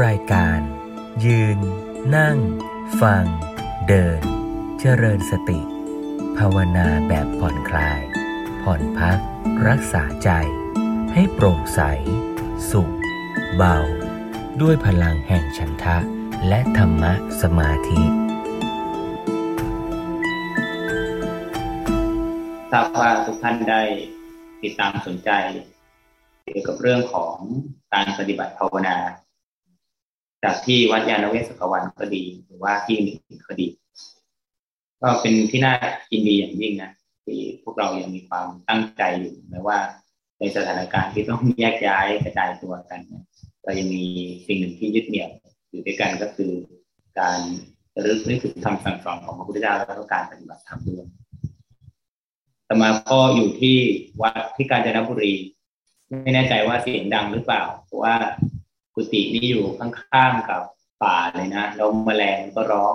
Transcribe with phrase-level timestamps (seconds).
[0.00, 0.60] รายการ
[1.26, 1.58] ยืน
[2.16, 2.38] นั่ง
[3.00, 3.24] ฟัง
[3.88, 4.20] เดิน
[4.80, 5.60] เจริญสติ
[6.38, 8.00] ภาวนาแบบผ่อนคลาย
[8.62, 9.18] ผ่อนพัก
[9.68, 10.30] รักษาใจ
[11.14, 11.80] ให้โปร่งใส
[12.70, 12.94] สุข
[13.56, 13.78] เบา
[14.60, 15.98] ด้วยพลังแห่งฉันทะ
[16.48, 17.12] และธรรมะ
[17.42, 18.02] สมาธิ
[22.72, 23.82] ทราบว่าทุกท่านได้
[24.62, 25.30] ติดตามสนใจ
[26.44, 27.36] เกี่ยวกับเรื่องของ
[27.92, 28.98] การปฏิบัติภาวนา
[30.44, 33.66] จากที่วัดยานเวศกวันก็ดี หรือว่าที่อื่นก็ดี
[35.02, 35.74] ก็เป็นที่น่า
[36.12, 36.92] ยินดีอย่างยิ่งนะ
[37.24, 39.78] ที่พวกเรายังมีความตั้งใจอยู่แม้ว่า
[40.38, 43.00] ในสถานการณ์ที่ต้องแยกย้ายกระจายตัวกัน
[43.64, 44.04] เรายังมี
[44.46, 45.30] สิ่งหนึ่งที่ยึดเหนี่ยว
[45.70, 46.52] อยู่ด้วยกันก็คือ
[47.20, 47.40] การ
[47.96, 51.08] ระลึกนึกถึงคำสั่งสอนของพระพุทธเจ้าและการปฏิบัติธรรมด้วย
[52.68, 53.76] ต่มาก็อยู่ที่
[54.22, 55.34] วัดที่กาญจนบุรี
[56.22, 58.14] ไม่แน่ใจว่าเสียงดังหรือเปล่าเพราะว่า
[58.94, 60.62] กุฏินี้อยู่ข้างๆกับ
[61.02, 62.94] ป่าเลยนะแล้วแมลงก็ร้อง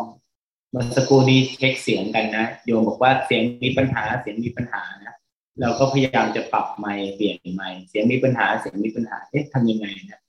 [0.72, 5.16] เมื่อสักครู่นี้เช็คเสียงกันนะโยมบอกว่าเสียงมีปัญหาเสียงมีปัญหานะ
[5.62, 10.20] เราก็พยายามจะปรับไมค์เปลี่ยนไมค์เสียงมีปัญหาเสียงมีปัญหาเอ๊ะทำยังไงนะ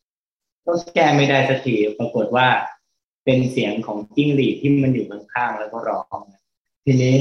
[0.66, 2.46] ก็แก้ไม่ได้สักทีปรากฏว่า
[3.24, 6.20] เป็นเสียงของจิ้งหรีดที่มันอยู่ข้างๆแล้วก็ร้อง
[6.84, 7.16] ทีนี้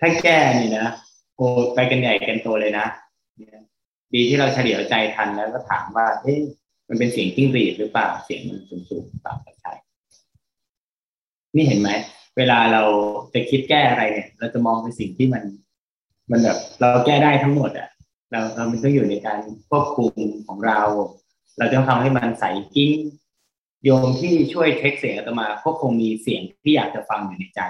[0.00, 0.86] ถ้าแก้นี่นะ
[1.36, 2.86] โอ้ไปกันใหญ่กันโตเลยนะ
[4.14, 6.40] ดีที่เราเฉลียวใจทันแล้วก็ถามว่า เอ๊ะ
[6.92, 9.72] มันเป็นเสียงจิ้งหรีดหรือเปล่าเสียงมันสูงๆหรือเปล่าใช่
[11.56, 11.90] นี่เห็นไหม
[12.36, 12.82] เวลาเรา
[13.34, 15.42] จะคิดแก้อะไรเนี่ย เราจะมองเป็นสิ่งที่มัน
[16.30, 17.88] มันแบบ เราแก้ได้ทั้งหมดอะ
[18.30, 20.12] เราเรามันต้องอยู่ในการควบคุม
[20.46, 20.80] ของเรา
[21.58, 22.92] เราต้องทำให้มันใสกิ้ง
[23.84, 27.60] โยมที่ช่วยเช็คเสียงอาตมาก็คงมีเสียงที่อยากจะฟังอยู่ในใจ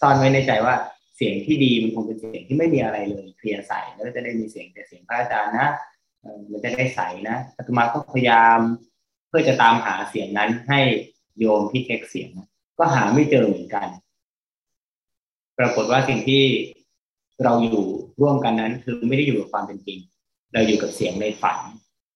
[0.00, 0.74] ซ่อนไว้ในใจว่า
[1.16, 5.68] เสียงที่ดีมันคงเป็นเสียงที่ไม่มีอะไรเลยเคลียร์ใสแล้วจะได้มีเสียงแต่เสียงพระอาจารย์นะ
[6.50, 8.58] มันจะได้ใสนะอาตมาก็พยายาม
[9.28, 10.80] เพื่อจะตามหาเสียงนั้นให้
[11.38, 12.30] โยมที่เช็คเสียง
[12.78, 13.88] ก็หาไม่เจอเหมือนกัน
[15.58, 16.42] ปรากฏว่าสิ่งที่
[17.44, 17.86] เราอยู่
[18.20, 19.98] ร่วมกันนั้นคือไม่ได้อยู่กับความเป็นจริง
[20.52, 21.58] เราอยู่กับเสียงในฝัน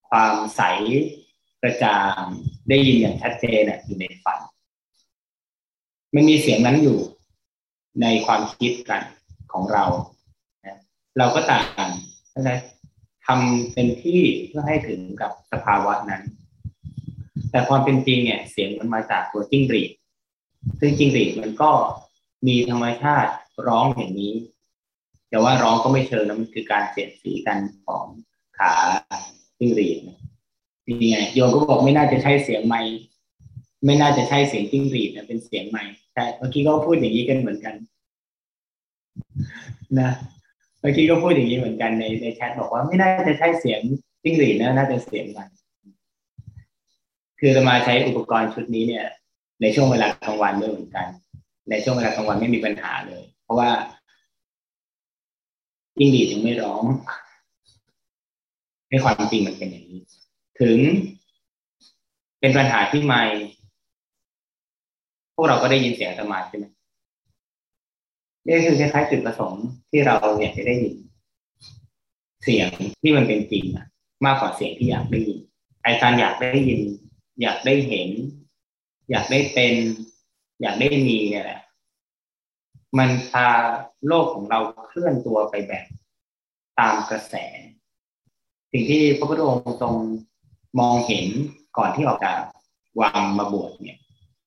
[0.09, 0.63] ความใส
[1.63, 2.21] กระจ่าง
[2.69, 4.39] ได้ยินอย่างชัดเจนอยู่ในฝัน
[6.15, 6.99] มันมีเสียงนั้นอยู่
[8.03, 9.03] ในความคิดกัน
[9.53, 9.85] ของเรา
[11.19, 11.65] เราก็ต่าง
[12.49, 12.59] นะ
[13.27, 16.23] ทำเป็นที่เพื่อให้ถึงกับสภาวะนั้น
[17.51, 19.91] แต่ความเป็นจริงเนี่ย เสียงมันมาจากตัวจิ้งหรีด
[20.81, 21.71] ซึ่งจิ้งหรีดมันก็
[22.47, 23.33] มีธรรมชาติ
[23.69, 24.35] ร้องอย่างนี้
[25.31, 28.05] แต่ว่าร้องก็ไม่เชิงนะมันคือการเสียดสีกันของ
[28.59, 28.73] ขา
[29.59, 29.99] จิ้งหรีด
[30.87, 32.81] นี่ไงโยมก็บอกไม่น่าจะใช่เสียงไม้
[33.85, 35.83] ไม่น่าจะใช่เสียงจิ้งหรีดนะเป็นเสียงไม้
[36.15, 37.75] ใช่เมื่อกี้ก็พูดอย่างนี้กันเหมือนกัน
[40.01, 40.11] นะ
[40.87, 43.81] มื่อกี้ก็พูดอย่างนี้เหมือนกันในในแชทบอกว่าไม่น่าจะใช่เสียง
[44.23, 45.49] จิ้งหรีดนะน่าจะเสียงมัน
[47.41, 49.07] คือจะมาใช้อุปกรณ์ชุดนี้เนี่ย
[49.63, 51.07] ในช่วงเวลากลางวันด้วยเหมือนกัน
[51.71, 53.71] ในช่วงเวลากลางวันไม่มีปัญหาเลย เพราะว่า
[55.97, 56.83] จิ้งหรีดยังไม่ร้อง
[58.91, 60.01] ในความจริงมันเป็นอย่างนี้
[60.61, 60.79] ถึง
[62.41, 63.23] เป็นปัญหาที่ไม่
[65.35, 66.65] พวกเราก็ได้ยินเสียงธรรมาใช่ไหม
[68.47, 70.97] นี่คือคล้ายๆจุดประสงค์ที่เราอยากจะได้ยิน
[72.45, 72.69] เสียง
[73.03, 73.87] ที่มันเป็นจริงอะ
[74.27, 75.41] มากกว่าเสียงที่อยากได้ยิน
[75.83, 76.81] ไอการอยากได้ยิน
[77.43, 78.09] อยากได้เห็น
[79.11, 79.75] อยากได้เป็น
[80.63, 81.61] อยากได้มีเนี่ยแหละ
[82.99, 83.49] มันพา
[84.07, 85.87] โลกของเราเคลื่อนตัวไปแบบ
[86.79, 87.35] ตามกระแส
[88.73, 89.95] สิ่งที่พระพุทธองค์ทรง
[90.81, 91.27] มองเห็น
[91.79, 92.39] ก่อนที่ออกจาก
[93.01, 93.99] วังมาบวชเนี่ย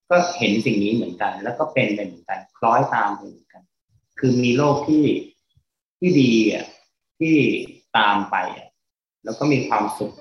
[0.10, 3.47] ก็เห็นสิ่งนี้เหมือนกัน แล้วก็เป็นเหมือนกันคล้อยตามเหมือน
[4.22, 5.06] คือมีโลกที่
[6.00, 6.66] ที่ดีอะ
[7.20, 7.36] ที่
[7.98, 8.68] ตามไปอะ
[9.24, 10.14] แล้วก็มีความสุข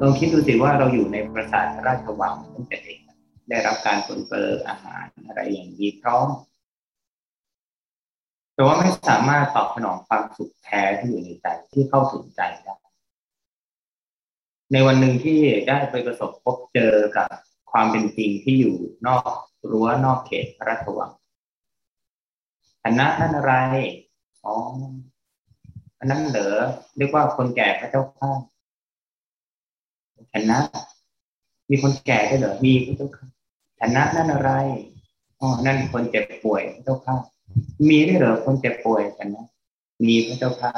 [0.00, 2.98] ลองคิดดูสิว่าเราอยู่ในปราสาทราชวังตั้งแต่เด็ก
[3.48, 6.28] ได้รับการปนเปื้ออาหารอะไรอย่างดีพร้อม
[8.54, 12.74] แต่ว่าไม่สามารถตอบสนองความสุขแท้ที่อยู่ในใจที่เข้าถึงใจได้
[14.72, 17.28] ในวันหนึ่งที่ได้ไปประสบพบเจอกับ
[17.72, 19.32] ความเป็นจริงที่อยู่นอก
[19.70, 21.10] รั้วนอกเขตพระราชวัง
[22.82, 23.54] คณะนั่านอะไร
[24.44, 24.54] อ๋อ
[25.98, 26.56] อันนั้นเหรอ
[26.96, 28.30] เรียกว่าคนแก่พระเจ้าข้า
[30.32, 30.58] ชนะ
[31.70, 33.26] มีคนแก่ได้เหรอมีพระเจ้าค่ะ
[33.80, 34.50] ชนะนั่นอะไร
[35.40, 37.16] อ๋อ นั่นคนเจ็บป่วยพระเจ้าค่ะ
[37.88, 39.46] มีได้เหรอคนเจ็บป่วยกันนะ
[40.06, 40.72] มีพระเจ้าค่ะ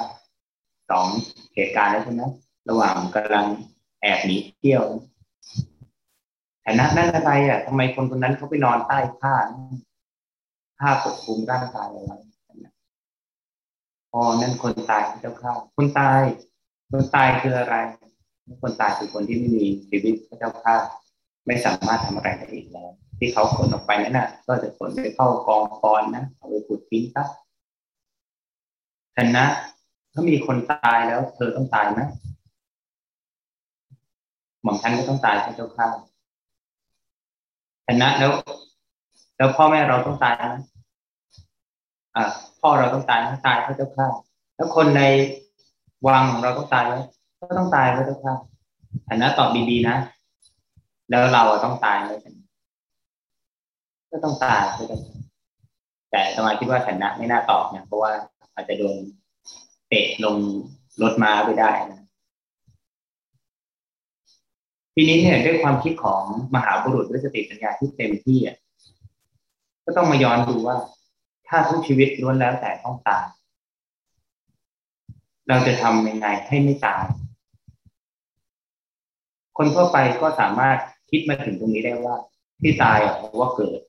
[0.91, 1.07] สอง
[1.55, 2.23] เหตุการณ์แล้วใช่ไหม
[2.69, 3.47] ระหว่างกำลัง
[4.01, 4.85] แอบหนีเที่ยว
[6.63, 9.35] แต่นั้นนั่นอะไรอะทำไมคนคนนั้นเขาไปนอนใต้ผ้า
[10.79, 12.19] ผ้าปกคลุมร่างกายอาไว้
[14.11, 16.23] พอนั่นคนตายเจ้าข้าคนตาย
[16.91, 17.75] คนตายคืออะไร
[18.63, 20.77] คนตายคือคนที่ไม่มีชีวิตพระเจ้าข้า
[21.47, 27.25] ไม่สามารถทำอะไรได้อีกแล้ว ที่เขาขนออกไปนั่นน่ะก็จะขนไปเข้ากองฟอนนะเอาไปขุดทิ้งซะ
[29.17, 29.47] ท่านนะ
[30.13, 32.01] ถ้ามีคนตายแล้ว เธอต้องตายไหม
[34.63, 35.89] หม่อมท่านก็ต้องตายพระเจ้าข้า
[37.87, 38.31] ท่านนะแล้ว
[39.37, 40.55] แล้วพ่อแม่เราต้องตายไหม
[42.15, 42.25] อ่า
[42.61, 44.07] พ่อเราต้องตายไหมตายพระเจ้าข้า
[44.57, 45.03] แล้วคนใน
[46.09, 46.95] วังของเราต้องตายไหม
[47.41, 48.35] ก็ต้องตายพระเจ้าข้า
[49.07, 49.97] ท่านนะตอบดีๆนะ
[51.11, 52.11] แล้วเราต้องตายไหม
[54.17, 55.01] ก็ต้องตายก็ต้อง
[56.11, 58.13] แต่สมาคิดว่าชนะไม่น่าตอบเนี่ยเพราะว่า
[58.55, 58.97] อาจจะโดน
[59.89, 60.37] เตะลง
[61.03, 62.01] รถม้าไปได้นะ
[64.95, 66.23] ทีนี้เนี่ยด้วยความคิดของ
[66.55, 68.57] มหาบุรุษด้วยสติปัญญาที่เต็มที่อะ
[69.85, 70.77] ก็ต้องมาย้อนดูว่า
[71.49, 73.25] ถ้าทุกชีวิตล้วนแล้วแต่ต้องตาย
[75.49, 77.05] เราจะทำยังไงให้ไม่ตาย
[79.57, 80.79] คนทั่วไปก็สามารถ
[81.11, 82.17] คิดมาถึงตรงนี้ได้ว่า
[82.63, 83.81] ที่ตายเพราะว่าเกิด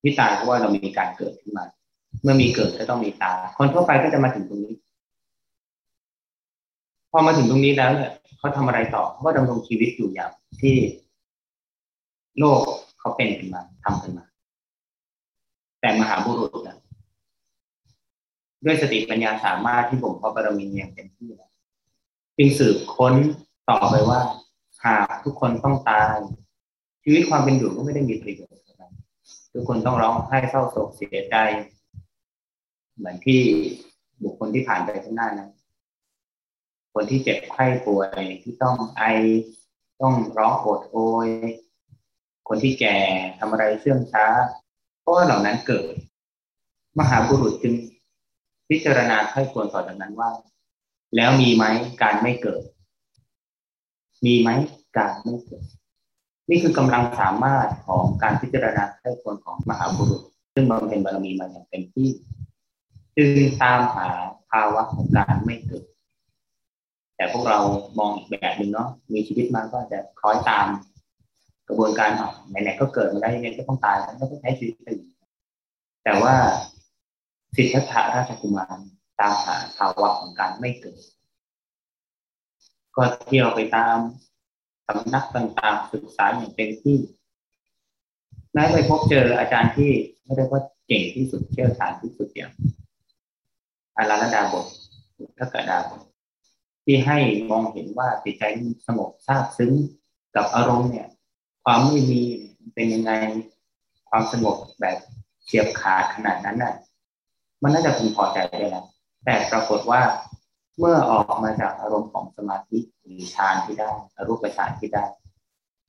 [0.00, 1.64] ที่ตายเพราะว่าเรามีการเกิดขึ้นมา
[2.22, 4.74] เมื่อมีเกิดก็ต้องมีตายคนทั่วไปก็จะมาถึงตรงนี้
[7.10, 10.30] พอมาถึงตรงนี้แล้วเนี่ยเขาทำอะไรต่อเขาก็ดำรงชีวิตอยู่อย่าง
[10.60, 10.76] ที่
[12.38, 12.60] โลก
[13.00, 14.24] เขาเป็นขึ้นมาทำขึ้นมา
[15.80, 16.78] แต่มหาบุรุษนะ
[18.64, 21.28] ด้วยสติปัญญาสามารถที่ผมพอบารมีอย่างเต็มที่
[22.36, 23.14] จึงสืบค้น
[23.68, 24.20] ต่อไปว่า
[24.84, 26.16] หากทุกคนต้องตาย
[27.02, 28.59] ชีวิตความเป็นอยู่ก็ไม่ได้มีประโยชน์
[29.52, 31.36] ทุกคนต้องร้องไห้เศร้าโศกเสียใจ
[32.96, 33.40] เหมือนที่
[34.22, 35.48] บุคคลที่ผ่านไปข้างหน้านะ
[36.94, 39.02] คนที่เจ็บไข้ป่วยที่ต้องไอ
[40.00, 41.28] ต้องร้องโอดโอย
[42.48, 42.96] คนที่แก่
[43.38, 44.26] ทำอะไรเชื่องช้า
[45.00, 45.86] เพราะว่าเหล่านั้นเกิด
[46.98, 47.74] มหาบุรุษจึง
[48.68, 50.30] พิจารณาไข้ควรต่อจากนั้นว่า
[51.16, 51.64] แล้วมีไหม
[52.02, 52.62] การไม่เกิด
[54.26, 54.48] มีไหม
[54.96, 55.64] การไม่เกิด
[56.50, 60.22] นี่คือกำลังสามารถของการพิจารณาให้คนของมหาบุรุษ
[60.54, 62.08] ซึ่งบำเพ็ญบารมีมาอย่างเต็มที่
[63.16, 63.28] จึง
[63.62, 64.08] ตามหา
[64.50, 65.84] ภาวะของการไม่เกิด
[67.16, 67.58] แต่พวกเรา
[67.98, 70.66] มองอีกแบบหนึ่งเนาะมีชีวิตมาก็จะคล้อยตาม
[71.68, 75.00] กระบวนการออกไหนๆก็เกิดมาได้ยังไงก็ต้องตายแล้วก็ต้องใช้ชีวิตตื่น
[76.04, 76.34] แต่ว่า
[77.54, 78.78] สิทธัตถะราชกุมาร
[79.20, 81.00] ตามหาภาวะของการไม่เกิด
[82.96, 83.96] ก็เที่ยวไปตาม
[84.90, 86.98] สำนักต่างๆศึกษาอย่างเต็มที่
[88.52, 89.90] แม้ไปพบเจออาจารย์ที่
[90.24, 92.52] ไม่ได้ว่าเก่งที่สุดเชี่ยวชาญที่สุดอย่าง
[93.96, 94.66] อาราลดาบท
[95.38, 96.02] ทักดาบท
[96.84, 97.18] ที่ให้
[97.50, 98.42] มองเห็นว่าจิตใจ
[98.86, 99.72] สงบซาบซึ้ง
[100.36, 101.08] กับอารมณ์เนี่ย
[101.64, 102.20] ความไม่มี
[102.74, 103.12] เป็นยังไง
[104.08, 104.96] ความสงบแบบ
[105.44, 106.74] เฉียบขาดขนาดนั้นน่ะ
[107.62, 108.84] มันน่าจะพึงพอใจได้แล้ว
[109.24, 110.00] แต่ปรากฏว่า
[110.80, 115.04] เมื่อออกมาจากอารมณ์ของสมาธิหรือฌานที่ได้อรูปฌานที่ได้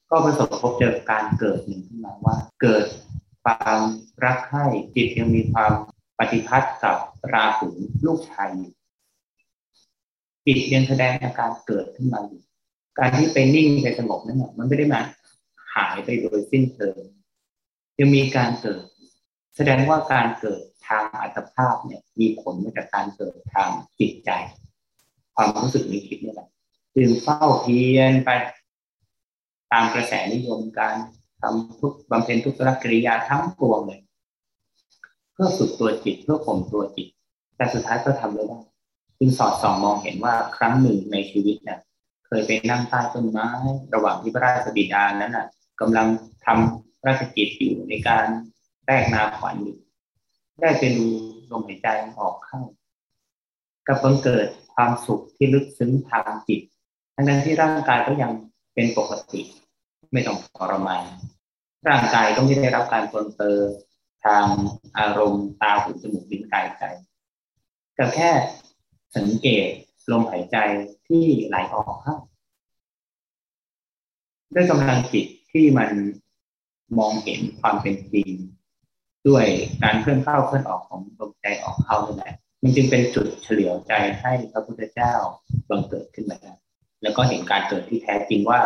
[0.10, 2.86] ก็ประสบพบเจอการเกิดหนึ่งขึ้นมาว่า เกิด
[3.44, 3.80] ความ
[4.26, 4.66] รักใคร่
[4.96, 5.72] จิตยังมีความ
[6.18, 6.98] ปฏิพัทธ์กับ
[7.34, 7.70] ราหู
[8.06, 8.74] ลูกชายอยู่
[10.46, 12.42] จิตยังแสดงอาการเกิดขึ้นมาอยู่
[13.00, 15.02] การที่ไปนิ่งไปสงบนั่นแหละมันไม่ได้มา
[15.76, 17.02] หายไปโดยสิ้นเชิง
[18.00, 18.84] ยังมีการเกิด
[19.56, 24.32] แสดงว่าการเกิดทางอัตภาพเนี่ย มีผลมาจากการเกิดทางจิตใจ
[25.52, 26.48] ความรู้สึกนึกคิดนี่แหละ
[26.96, 28.30] จึงเฝ้าเพียรไป
[29.72, 30.96] ตามกระแสนิยมการ
[31.42, 34.00] ทำทุกบำเพ็ญทุกรกิริยาทั้งปวงเลย
[35.34, 37.08] เพื่อฝึกตัวจิตเพื่อข่มตัวจิต
[37.56, 38.60] แต่สุดท้ายก็ทำไม่ได้
[39.20, 41.80] จึงสอดส่องมองเห็นว่าครั้งหนึ่งในชีวิตเนี่ย
[42.28, 43.50] เคยไปนั่งใต้ต้นไม้
[43.94, 45.48] ระหว่างที่พระราชบิดานั้นน่ะ
[45.82, 46.08] กำลัง
[46.46, 48.26] ทำราชกิจอยู่ในการ
[48.86, 49.56] แตกนาขวัญ
[50.62, 51.06] ได้ไปดู
[51.52, 51.88] ลมหายใจ
[52.20, 52.60] ออกเข้า
[53.88, 56.62] กับบังเกิดความสุขที่ลึกซึ้งทางจิต
[57.16, 58.32] ทั้งนั้นที่ร่างกายก็ยัง
[58.74, 59.42] เป็นปกติ
[60.14, 61.04] ไม่ต้องทรมาน
[61.88, 63.60] ร่างกายก็ไม่ได้รับการปนเปื้อ
[64.26, 64.46] ทาง
[64.98, 66.84] อารมณ์ตาหูจมูกลิ้นกายใจ
[67.98, 68.32] ก็แค่
[69.16, 69.68] สังเกต
[70.12, 70.58] ลมหายใจ
[71.08, 72.16] ที่ไหลออกเข้า
[74.54, 75.90] ด้วยกำลังจิตที่มัน
[76.98, 78.30] มองเห็นความเป็นจริง
[79.28, 79.46] ด้วย
[79.84, 85.14] การเคลื่อนเข้าเคลื่อนออกของลมใจออกเข้านั่นแหละ มันจึงเป็นจุดเฉลียวใจให้พระพุทธเจ้า
[85.70, 86.40] บังเกิดขึ้นมา
[87.02, 88.60] แล้วก็เห็นการเกิดที่แท้จริงว่า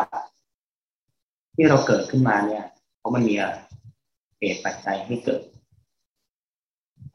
[1.56, 2.64] ที่เราเกิดขึ้นมาเนี่ย
[2.98, 3.36] เพราะมันมี
[4.40, 5.42] เหตุปัจจัยให้เกิด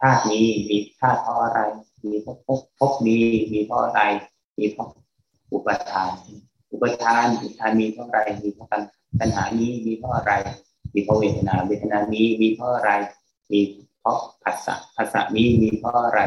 [0.00, 1.60] ธาตุนี้มีธาตุเพราะอะไร
[2.04, 3.16] มีเพราะพบพบมี
[3.52, 4.00] มีเพราะอะไร
[4.58, 4.88] มีเพราะ
[5.52, 6.10] อุปทาน
[6.72, 8.82] อุปทานอุปทานมีเพราะอะไร มีเพราะปัญ
[9.20, 10.32] ปัญหานี้มีเพราะอะไร
[10.94, 12.90] มีเพราะเวทนา เวทนานี้มีเพราะอะไร
[13.50, 13.60] มี
[14.00, 16.20] เพราะภาษาภาษานี้มีเพราะอะไร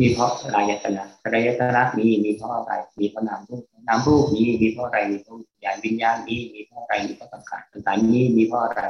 [0.00, 8.80] มีเพราะรายตนะรายตนะนี้มีเพราะอะไร มีเพราะนามรูปนามรูปนี้มีเพราะอะไร มีเพราะญาณวิญญาณนี้มีเพราะอะไร มีเพราะสังขารต่างนี้มีเพราะอะไร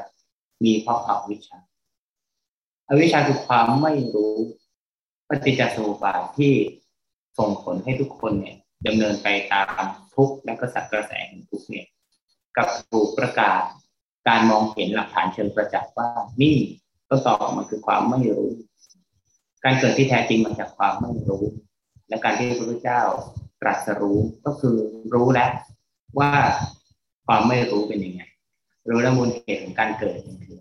[0.64, 1.58] มีเพราะอวิชชา
[2.88, 4.34] อวิชชาคือความไม่รู้
[5.28, 6.52] ปฏิจจสมุปบาทที่
[7.38, 9.82] ส่งผลให้ทุกคนเนี่ยดำเนินไปตาม
[10.14, 11.86] ทุกข์และก็สักกระแสของทุกข์เนี่ย
[12.56, 13.62] กับถูกประกาศ
[14.28, 16.08] การมองเห็นหลักฐานเชิงประจักษ์ว่า
[16.42, 16.56] นี่
[17.08, 18.50] ต้นตอมันคือความไม่รู้
[19.66, 21.44] การเกิดที่แท้จริงมาจากความไม่รู้
[22.08, 23.02] และการที่พระพุทธเจ้า
[23.60, 24.76] ตรัสรู้ก็คือ
[25.14, 25.50] รู้แล้ว
[26.18, 26.32] ว่า
[27.26, 28.22] ความไม่รู้เป็นยังไง
[28.88, 30.60] รู้แล้วมูลเหตุของการเกิดเป็นคือ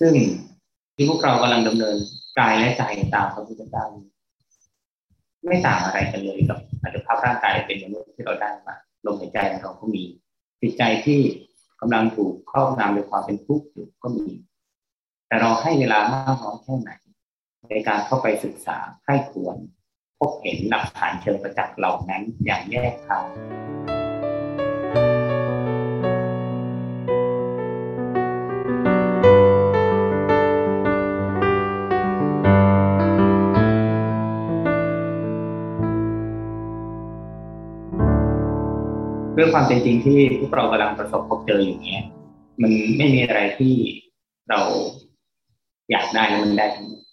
[0.00, 0.14] ซึ่ง
[0.94, 1.96] ที่พวกเรากำลังดำเนิน
[2.38, 2.82] กายและใจ
[3.14, 3.84] ตามพระพุทธเจ้า
[5.48, 8.74] ไม่ต่างอะไรกันเลยกับอัตภาพร่างกายเป็นมนุษย์ที่เราได้มา
[9.06, 10.02] ลมหายใจของเราก็มี
[10.60, 11.20] จิตใจที่
[11.80, 14.26] กำลังถูกครอบงำด้วยความเป็นทุกข์อยู่ก็มี
[15.28, 16.90] แต่เราให้เวลามากน้อยแค่ไหน
[17.70, 19.56] ในการเข้าไปศึกษาให้ควร
[20.18, 23.24] พบเห็นหลักฐานเชิงประจักษ์เหล่านั้นอย่างแยกทาง
[39.34, 42.02] เรื่องความเป็นจริงที่พวกเรากำลังประสบพบเจออยู่เนี้ย
[42.62, 43.74] มันไม่มีอะไรที่
[44.48, 44.60] เรา
[45.90, 47.03] อยากได้แล้วมันได้ทั้งหมด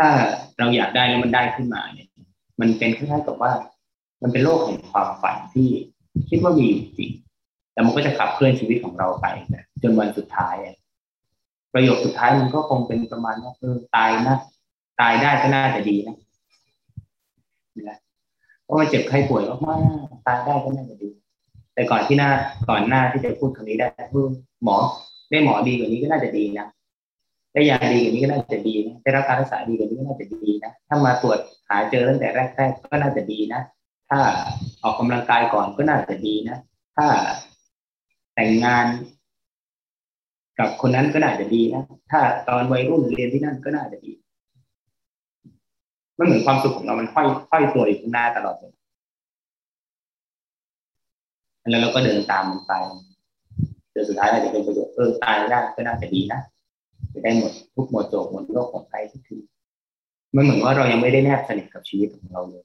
[0.00, 0.12] ถ้า
[0.58, 2.08] เราอยากได้แล้วมันได้ขึ้นมาเนี่ย
[2.60, 3.52] มันเป็นคล้ายๆกับว่า
[4.22, 5.68] มันเป็นโลกแห่งความฝันที่
[6.30, 6.66] คิดว่ามี
[6.98, 7.10] จริง
[7.72, 9.26] แต่มันก็จะขับเคลื่อนชีวิตของเราไป
[9.82, 10.54] จนวันสุดท้าย
[11.72, 14.36] ประโยคสุดท้ายมันก็คงเป็นประมาณว่าเออตายนะ
[15.00, 16.16] ตายได้ก็น่าจะดีนะ
[17.88, 17.98] นะ
[18.64, 21.08] เพราะว่าเจ็บไข้ป่วยมากๆตายได้ก็น่าจะดี
[21.74, 22.30] แต่ก่อนที่หน้า
[22.68, 24.28] ก่อนหน้าที่จะพูดคำนี้ได้พูด
[24.64, 24.76] หมอ
[25.30, 26.66] ได้หมอดีกว่านี้ก็น่าจะดีนะ
[27.52, 31.38] ได้ยาดีกว่านี้ก็น่าจะดีนะได้รับการรักษาดีกว่านี้ก็น่าจะดีนะถ้ามาตรวจ
[31.68, 33.60] หาเจอตั้งแต่แรกๆก็น่าจะดีนะ
[34.10, 34.20] ถ้า
[34.82, 36.56] ออกกำลังกายก่อนก็น่าจะดีนะ
[36.96, 37.06] ถ้า
[38.34, 38.86] แต่งงาน
[40.58, 44.12] กับคนนั้นก็น่าจะดีนะถ้าตอนวัยรุ่นเรียนที่นั่นก็น่าจะดี
[46.18, 48.72] มันเหมือนความสุขของเรามันค่อยค่อยตัวอยู่ข้างหน้าตลอดเลย
[51.70, 52.72] แล้วเราก็เดินตามมันไป
[53.94, 56.40] จนสุดท้ายเราจะเป็นประโยชน์เออตายได้ก็น่าจะดีนะ
[57.14, 59.38] จะได้หมดทุกหมดโจกหมดโลกหมดไปทุกที
[60.34, 62.64] มันเหมือนว่าเรายังไม่ได้แนบสนิทกับชีวิตของเราเลย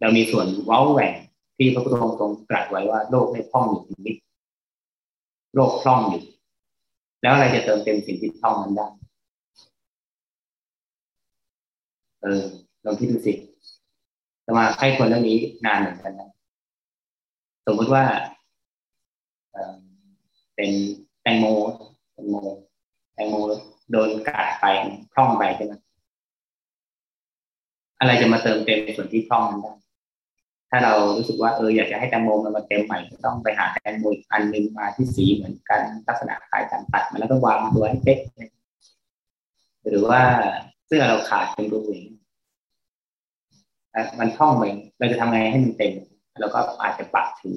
[0.00, 1.12] เรามีส่วนว้าแหว่ง
[1.56, 4.16] ที่พระพุทธองค์ทรงตรัสไว้ว่าโลกไม่พร่องอยู่นิด
[5.54, 6.22] โลกพร่องอยู่
[7.22, 8.86] แล้วอะไรจะเติมเต็มสิ่งที่พร่องนั้นได้
[12.22, 12.42] เออ
[12.84, 13.32] ลองคิดดูสิ
[14.44, 16.30] จะมาให้คนเรื่องนี้นานเหมือนกันนะ
[17.66, 18.04] สมมติว่า
[20.54, 20.70] เป็น
[21.22, 21.44] แตงโม
[22.14, 22.36] แตงโม
[23.14, 23.34] แตงโม
[23.90, 24.64] โดนกัดไป
[25.14, 25.72] คล่องไปใช่ไหม
[28.00, 29.72] อะไรจะมาเติมเต็มในส่วนที่คล่องนั้นได้
[30.70, 38.18] ถ้าเรารู้สึกว่าเอออยากจะให้แตงโมมันมาเต็มใหม่ก็ต้องไปหาแตงโมอีกอันหนึ่งมาที่สีเหมือนกันลักษณะคล้ายกันตัดมาแล้วก็วางตัวให้เป๊ะ
[39.88, 40.20] หรือว่า
[40.86, 42.06] เสื้อเราขาดเป็นรูเอง
[44.20, 44.62] มันคล่องไป
[44.98, 45.92] เราจะทำไงให้มันเต็ม
[46.40, 47.54] แล้วก็อาจจะปัดถึง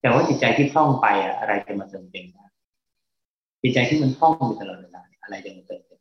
[0.00, 2.46] แต่ว่าจิตใจที่คล่องไปอะอะไรจะมาเติมเต็มได้
[3.62, 6.00] จิตใจที่มันคล่องอยู่ตลอดเวลาอะไรจะมาเติมเต็ม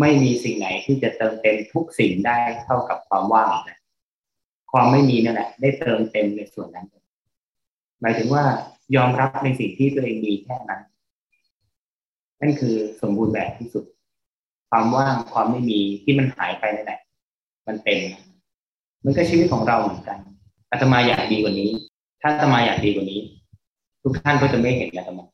[0.00, 3.78] ไม่มีสิ่งไหนที่จะเติมเต็มทุกสิ่งได้เท่ากับความว่างนะ
[4.72, 6.86] ความไม่มีนั่นแหละได้เติมเต็มในส่วนนั้น
[8.00, 8.44] หมายถึงว่า
[8.96, 10.82] ยอมรับในสิ่งที่ตัวเองมีแค่นั้น
[12.40, 13.84] นั่นคือสมบูรณ์แบบที่สุด
[14.70, 17.00] ความว่างความไม่มีที่มันหายไปนั่นแหละ
[17.66, 18.00] มันเต็ม
[19.04, 20.18] มันก็ชีวิตของเราเหมือนกัน
[20.70, 21.70] อาตมาอยากดีกว่านี้
[22.20, 23.20] ถ้าอาตมาอยากดีกว่านี้
[24.08, 25.24] ทุกท่านก็จะไม่เห็นอาตมา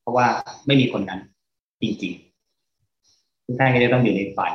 [0.00, 0.26] เพราะว่า
[0.66, 1.20] ไม่มีคนนั้น
[1.82, 4.54] จริงๆ ทุกท่านก็จะต้องอยู่ในฝัน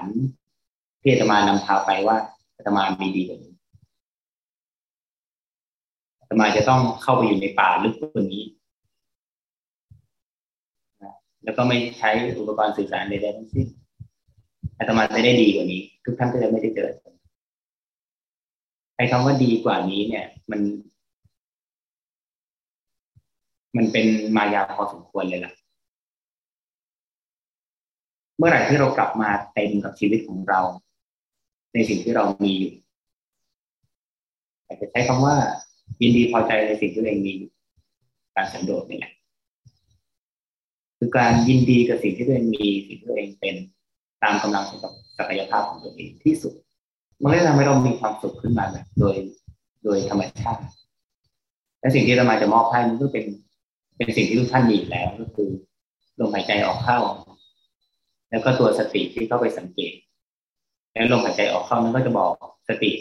[1.01, 2.17] ที่อาตมานำพาไปว่า
[2.57, 3.53] อาตมามีดีกว่านี้
[6.19, 8.43] อาตมาจะต้องเข้าไปอยู่ในป่าลึกกว่านี้
[11.43, 13.67] แล้วก็ไม่ใช้อุปกรณ์สื่อสารใดๆทั้งสิ้น
[14.79, 16.89] อาตมาจะได้ดีกว่านี้ ทุกท่านก็จะไม่ได้เจอ
[18.97, 20.61] ไอ้คำว่าดีกว่านี้เนี่ย มัน
[23.77, 25.53] มันเป็นมายาพอสมควรเลยล่ะ
[28.37, 30.61] เมื่อไหร่ที่เรากลับมาเต็มกับชีวิตของเรา
[31.73, 32.73] ในสิ่งที่เรามีอยู่
[34.65, 35.35] อาจจะใช้คำว่า
[36.01, 37.33] ยินดีพอใจในสิ่งที่ตัวเองมี
[38.35, 39.11] การสันโดษนี่แหละ
[40.97, 43.55] คือการยินดีกับสิ่งที่ตัวเองมีสิ่งที่ตัวเองเป็น
[44.23, 44.79] ตามกำลังของ
[45.17, 46.53] ศักยภาพของตัวเองที่สุด
[47.21, 49.15] มันก็ทำให้เรามีความสุขขึ้นมาแบบโดย
[49.83, 50.61] โดยธรรมชาติ
[51.79, 53.25] และสิ่งที่เรามาจะมอบให้มันก็เป็น
[53.95, 55.49] เป็นสิ่งที่ทุกท่านมีแล้วก็คือ
[56.19, 56.99] ลมหายใจออกเข้า
[58.29, 59.93] แล้วก็ตัวสติที่เข้าไปสังเกต
[60.93, 62.31] แล้วลมหายใจออกเข้านั้นก็จะบอก
[62.69, 62.91] สติ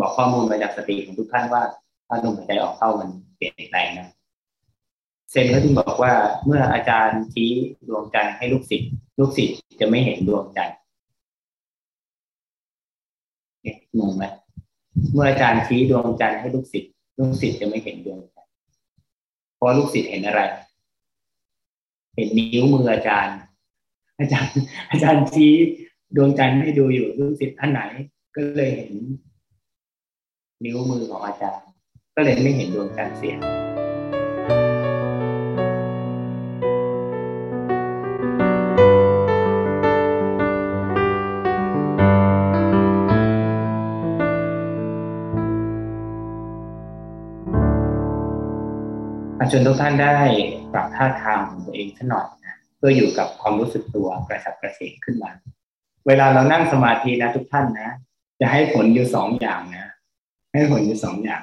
[0.00, 1.62] บอกข้อมูลมาจากสติของทุกท่านว่า
[2.08, 4.08] ถ้าลมหายใจออกเข้ามันเปลี่ยนแปลงนะ
[5.30, 6.12] เซนก็จึงบอกว่า
[6.44, 7.50] เมื่ออาจารย์ชี้
[7.88, 10.76] ดวงจันทร์ให้ลูกศิษย์ลูกศิษย์จะไม่เห็นดวงจันทร์
[13.98, 14.24] งงไหม
[15.12, 18.20] เมื่ออาจารย์ชี้ดวงจันทร์ให้ลูกศิษย์ลูกศิษย์จะไม่เห็นดวง
[19.70, 20.40] ร์เพราะลูกศิษย์เห็นอะไร
[22.16, 23.36] เห็นนิ้วมืออาจารย์
[24.18, 24.56] อาจารย์
[24.90, 25.52] อาจารย์ชี้
[26.16, 27.80] ดวงจันทร์ให้ดูอยู่ลูกศิษย์ท่านไหน
[28.34, 28.92] ก็เลยเห็น
[30.64, 31.66] นิ้วมือของอาจารย์
[32.16, 33.36] ก็เลยไม่เห็นดวงจันทร์เสีย
[49.50, 50.16] ชวนทุกท่านได้
[50.72, 55.30] ปรับท่าทางของตัวเองสักหน่อยนะเพื่ออยู่กับความรู้สึกตัวกระฉับกระเฉงขึ้นมา
[56.06, 57.90] เวลาเรานั่งสมาธินะทุกท่านนะ
[58.40, 59.86] จะให้ผลอยู่สองอย่างนะ
[60.52, 61.42] ให้ผลอยู่สองอย่าง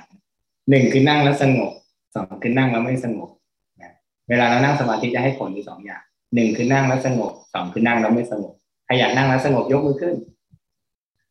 [0.70, 1.72] หนึ่งคือนั่งแล้วสงบ
[2.16, 3.30] สองคือนั่งแล้วไม่สงบ
[3.82, 3.92] นะ
[4.30, 6.02] เวลาเรานั่งสมาธิจะให้ผลอยู่สองอย่าง
[6.36, 8.54] หนึ่งคือนั่งแล้วสงบสองคือนั่งแล้วไม่สงบ
[8.86, 10.16] ใครอยากนั่งแล้วสงบยกมือขึ้น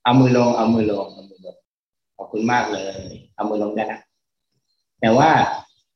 [0.05, 1.57] เอามือลงเอามือลงเอามือลง
[2.17, 2.97] ขอบคุณมากเลย
[3.35, 4.01] เอามือลงได้นะ
[5.01, 5.31] แต่ว่า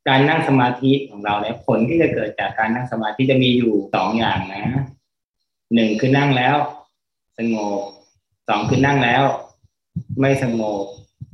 [0.09, 4.65] การนั่งสมาธิของเราเนี่ยผลที่จะเกิดจากการนั่งสมาธิจะมีอยู่สองอย่างนะ
[5.75, 6.57] หนึ่งคือนั่งแล้ว
[7.39, 7.81] สงบ
[8.49, 9.23] สองคือนั่งแล้ว
[10.21, 10.85] ไม่สงบ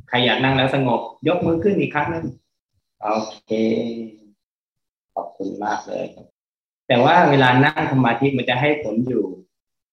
[0.09, 2.25] ใครอยากนั่งแล้วสงบ ยกมือขึ้นอีกครั้งนึง
[3.00, 3.50] โอเค
[5.15, 6.05] ขอบคุณมากเลย
[6.89, 9.25] แต่ว่าเวลานั่งสมาธิมันจะให้ผลอยู่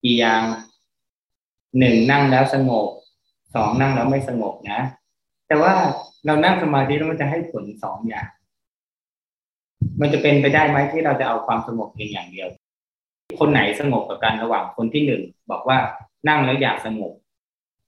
[0.04, 0.42] กี่อย่าง
[1.78, 2.86] หนึ่งนั่งแล้วสงบ
[3.54, 4.80] สองนั่งแล้วไม่สงบนะ
[5.48, 5.72] แต่ว่า
[6.26, 8.28] เรานั่งสมาธิแล้วมันจะให้ผลสองอย่าง
[10.00, 12.48] มันจะเป็นไปได้ไหมที่เราจะเอาความสงบเพียงอย่างเดียว
[13.40, 15.78] คนไหนสงบกับกันระหว่างคนที่หนึ่งบอกว่า
[16.28, 17.12] นั่งแล้วอยากสงบ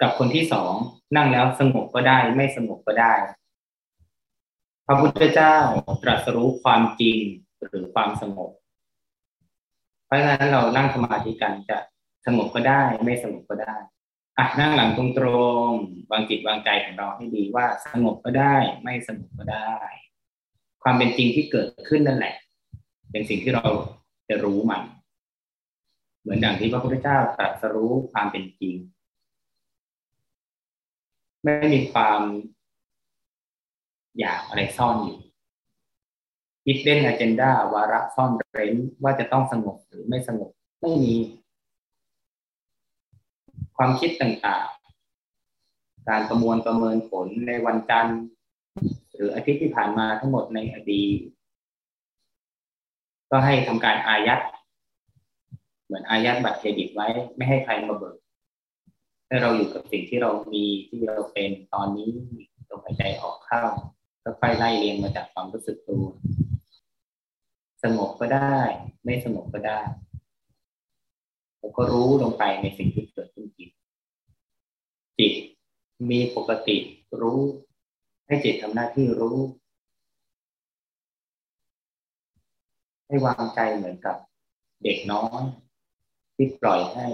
[0.02, 0.72] กับคนที่สอง
[1.16, 3.14] นั่งแล้วสงบก็ได้ ไม่สงบก็ได้
[4.86, 5.56] พระพุทธเจ้า
[6.02, 7.18] ตรัสรู้ความจริง
[7.66, 8.50] หรือความสงบ
[10.06, 11.78] เพราะฉะนั้นเรานั่งสมาธิกันจะ
[12.26, 13.74] สงบก็ได้ ไม่สงบก็ได้
[14.38, 15.04] อะนั่งหลังตร
[15.68, 19.74] งๆวางจิตวางใจของเราให้ดีว่าสงบก็ได้ ไม่สงบก็ได้
[20.82, 22.34] ความเป็นจริงที่เกิดขึ้นนั่นแหละ
[23.10, 23.66] เป็นสิ่งที่เรา
[24.28, 24.82] จะรู้มัน
[26.20, 28.74] เหมือนอย่างที่พระพุทธเจ้าตรัสรู้ความเป็นจริง
[31.44, 32.20] ไม่มีความ
[34.18, 35.18] อยากอะไรซ่อนอยู่
[36.64, 41.14] hidden agenda วาระซ่อนเร้นว่าจะต้องสงบหรือไม่สงบไม่มี
[43.76, 48.18] ความคิดต่างๆ การประมวลประเมินผลในวันจันทร์
[49.14, 51.18] หรืออาทิตย์ที่ผ่านมาทั้งหมดในอดีต
[53.30, 54.40] ก็ให้ทำการอายัด
[55.84, 58.16] เหมือนอายัดบัตรเครดิตไว้ ไม่ให้ใครมาเบิก
[59.26, 62.10] ให้เราอยู่กับสิ่งที่เรามีที่เราเป็นตอนนี้
[62.70, 63.64] ลมหายใจออกเข้า
[64.24, 66.04] ก็ค่อยไล่เรียงมาจากความรู้สึกตัว
[67.82, 68.58] สงบก็ได้
[69.04, 69.80] ไม่สงบก็ได้
[71.58, 73.70] แล้วก็รู้ลงไปในสิ่งที่เกิดขึ้นจิต
[75.18, 75.32] จิต
[76.10, 76.76] มีปกติ
[77.20, 77.40] รู้
[78.30, 79.38] ให้จิตทำหน้าที่รู้
[83.06, 84.16] ให้วางใจเหมือนกับ
[84.82, 85.42] เด็กน้อย
[86.34, 87.06] ที่ปล่อยให้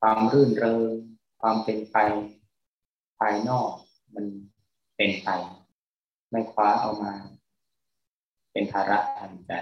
[0.00, 0.90] ความรื่นเริง
[1.40, 1.96] ความเป็นไป
[3.18, 3.70] ภายนอก
[4.14, 4.26] มัน
[4.96, 5.28] เป็นไป
[6.30, 7.12] ไม่คว้าเอามา
[8.52, 9.52] เป็นภาระทางใจ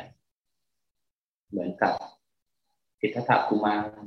[1.49, 1.93] เหมือนกับ
[3.01, 4.07] สิทธัตถกุมาร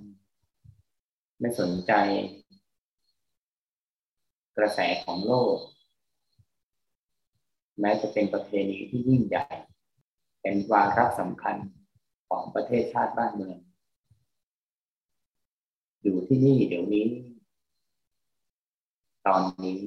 [1.40, 1.94] ไม่สนใจ
[4.58, 5.58] กระแสของโลก
[7.80, 9.46] แม้จะเป็นประเพณีที่ยิ่งใหญ่
[10.42, 11.56] เป็นวาระสำคัญ
[12.30, 13.58] ของประเทศชาติบ้านเมือง
[16.02, 17.08] อยู่ที่นี่เดี๋ยวนี้
[19.28, 19.80] ตอนนี้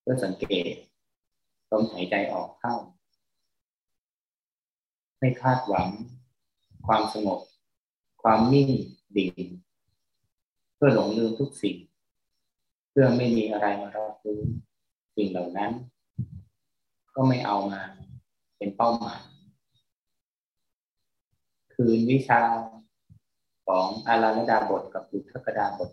[0.00, 0.74] เพื่อสังเกต
[1.70, 2.74] ลมหายใจออกเข้า
[5.18, 5.88] ไม่คาดหวัง
[6.86, 7.40] ความสงบ
[8.22, 8.70] ความนิ่ง
[9.16, 9.34] ดิ่ง
[10.74, 11.76] เพื่อหลงลืมทุกสิ่ง
[12.94, 14.40] เพื่อไม่มีอะไรมารับรู้
[15.16, 15.70] สิ่งเหล่านั้น
[17.14, 17.80] ก็ไม่เอามา
[18.56, 19.22] เป็นเป้าหมาย
[21.74, 22.42] คืนวิชา
[23.66, 25.90] ของอาราณดาบทกับอุทกดาบท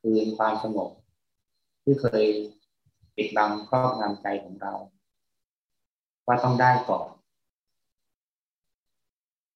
[0.00, 0.90] คืนความสงบ
[1.82, 2.24] ที่เคย
[3.16, 4.72] ปิดบังครอบงำใจของเรา
[6.26, 7.08] ว่าต้องได้ก่อน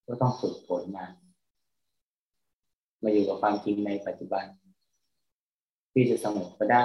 [0.06, 1.06] ก็ต้องฝึกฝนมา
[3.02, 4.44] มาอยู่กับความจริงในปัจจุบัน
[5.92, 6.84] ที่จะสงบก็ได้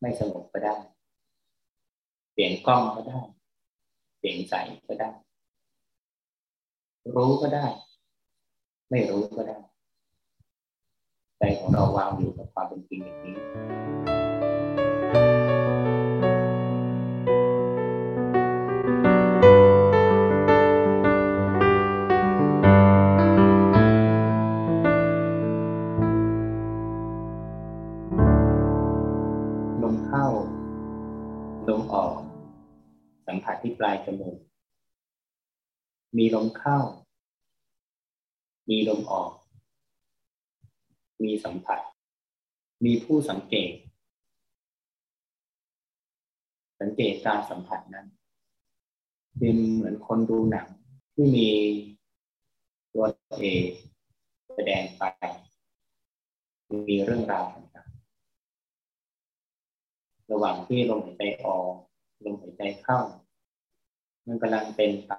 [0.00, 0.76] ไม่สงบก็ได้
[2.32, 3.20] เปลี่ยนกล้องก็ได้
[4.18, 4.54] เปลี่ยนใส
[4.88, 5.10] ก็ได้
[7.14, 7.66] รู้ก็ได้
[8.90, 9.58] ไม่รู้ก็ได้
[11.38, 13.91] ใจของเราวางอยู่กับความเป็นจริงอย่างนี้
[33.44, 34.36] ผัสที่ปลายจมูก
[36.16, 36.78] มีลมเข้า
[38.70, 39.32] มีลมออก
[41.24, 41.80] มีสัมผัส
[42.84, 43.72] มีผู้สังเกต
[46.80, 48.06] สังเกตการสัมผัสนั้น
[49.38, 50.66] เป็นเหมือนคนดูหนัง
[51.14, 51.48] ที่มี
[52.92, 53.06] ตัว
[53.38, 53.68] เอก
[54.54, 55.02] แสดงไป
[56.88, 58.02] มีเรื่องราวต่างๆ
[60.32, 61.72] ระหว่างที่ลมหายใจออก
[62.24, 62.98] ลมหายใจเข้า
[64.26, 65.12] มันกำลังเป็นไป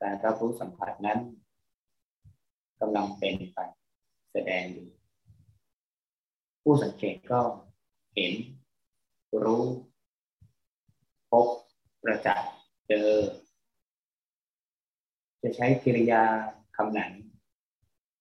[0.00, 1.18] การรับรู้สัมผัสนั้น
[2.80, 3.58] กำลังเป็นไป
[4.32, 4.88] แสดงอยู่
[6.62, 7.40] ผู้สังเกตก็
[8.14, 8.32] เห็น
[9.44, 9.64] รู้
[11.30, 11.46] พบ
[12.02, 12.50] ประจักษ์
[12.88, 13.08] เจอ
[15.42, 16.22] จะใช้กิริยา
[16.76, 17.00] คำไหน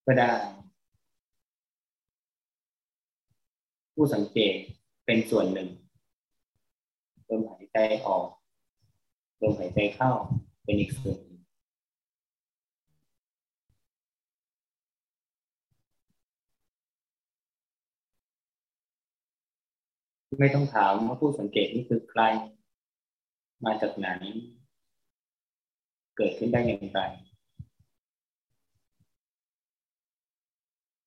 [0.06, 0.32] ก็ได้
[3.94, 4.56] ผู้สังเกต
[5.06, 5.70] เป็นส่วนหนึ่ง
[7.28, 8.26] ลมหายใจออก
[9.42, 10.12] ลมหายใจเข้า
[10.64, 11.20] เป็นอีกส่วน
[20.40, 22.22] ไม่ต้องถามว่าผู้สังเกตนี่คือใคร
[23.66, 24.10] มาจากไหน
[26.18, 27.02] เกิดขึ้นได้อย่างไร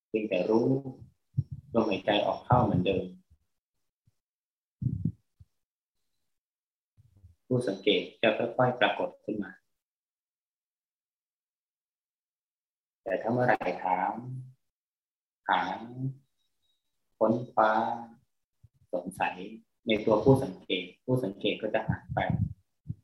[0.07, 0.65] เพียงแต่รู้
[1.73, 3.03] ลมหายใจออกเข้าเหมือนเดิม
[7.53, 9.51] ผู้สังเกตจะค่อยๆปรากฏขึ้นมา
[13.03, 14.13] แต่ถ้าเมื่อไหร่ถาม
[15.49, 15.61] หา
[17.17, 17.71] ค้นคว้า
[18.93, 19.35] สงสัย
[19.87, 22.19] ในตัวผู้สังเกต ผู้สังเกตก็จะหายไป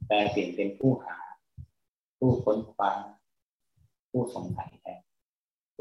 [0.07, 1.17] แต่เปลี่ยนเป็นผู้หา
[2.17, 2.91] ผู้ค้นคว้า
[4.11, 5.01] ผู้สงสัยแทน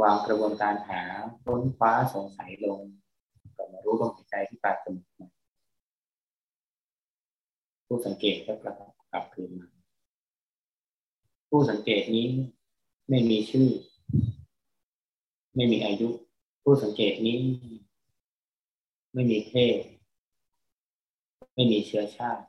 [0.02, 1.02] วางกระบวนการหา
[1.44, 2.80] ค้นคว้าสงสัยลง
[3.56, 5.35] ก็มารู้ลมหายใจที่ปลายจมูก
[7.86, 8.74] ผู้สังเกตก็กลับ
[9.12, 9.68] กลับคืนมา
[11.48, 12.26] ผู้สังเกตนี้
[13.08, 13.68] ไม่มีชื่อ
[15.54, 16.08] ไม่มีอายุ
[16.62, 17.38] ผู้สังเกตนี้
[19.12, 19.78] ไม่มีเพศ
[21.54, 22.44] ไม่มีเชื้อชาติ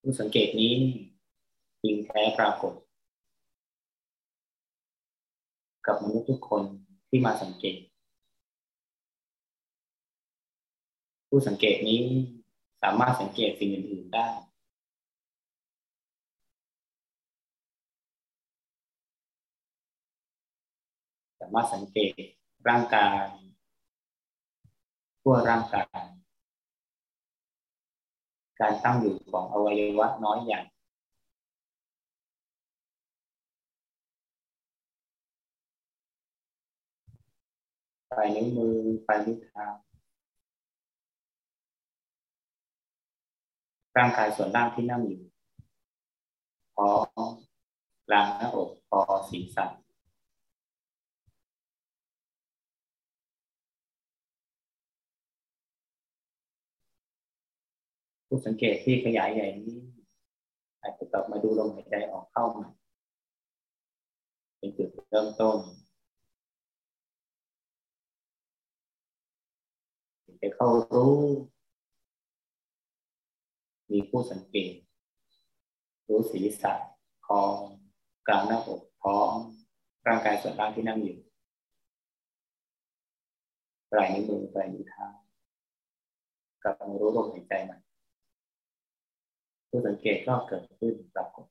[0.00, 0.74] ผู้สังเกตนี้
[1.82, 2.74] จริงแท้ปรากฏ
[5.86, 6.62] กับมนุษย์ทุกคน
[7.08, 7.76] ที่มาสังเกต
[11.28, 14.28] ผู้สังเกตนี้ามารถสังเกตสิ่งอื่นๆได้
[21.40, 22.12] สามารถสังเกต
[22.68, 23.24] ร่างกาย
[25.22, 26.06] ทั่วร่างกาย
[28.60, 30.60] การตั้งอยู่ของอวัยวะน้อยใหญ่
[38.10, 39.85] ปลายนิ้วมือปลายนิ้วเท้า
[43.96, 45.20] ร่างกายส่วนล่างที่นั่งอยู่
[46.74, 46.86] พอ
[48.08, 48.98] กลางหน้าอกพอ
[49.30, 49.66] ศีรษะ
[58.26, 59.78] ผู้สังเกตที่ขยายใหญ่นี้
[60.82, 62.68] อาจจะกลับมาดูลมหายใจออกเข้าใหม่
[64.58, 65.58] เป็นจุดเริ่มต้น
[70.42, 71.16] จะเข้ารู้
[73.90, 74.72] มีผู้สังเกต
[76.08, 76.72] รู้ศีรษะ
[77.26, 77.40] คอ
[78.28, 79.32] กลางหน้าอกท้อง
[80.06, 81.18] ร่างกายส่วนล่างที่นั่งอยู่
[83.90, 85.06] ปลายนิ้วมือปลายนิ้วเท้า
[86.62, 87.78] กลับมารู้ลมหายใจใหม่
[89.68, 91.46] ผู้สังเกตก็เกิดขึ้นปรากฏ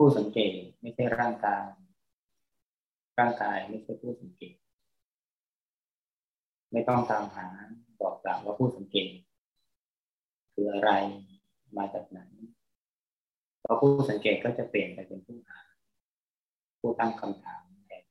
[0.04, 1.64] ู้สังเกตไม่ใช่ร่างกาย
[3.18, 4.54] ร่างกายไม่ใช่ผู้สังเกต
[6.72, 7.46] ไม่ต้องตามหา
[8.00, 9.08] บอกกล่าวว่าผู้สังเกต
[10.52, 10.90] คืออะไร
[11.76, 12.20] มาจากไหน
[13.60, 15.58] เพอผู้สังเกตก็จะเปลี่ยนไปเป็นผู้หา
[16.80, 18.04] ผู้ตั้งคำถามแทน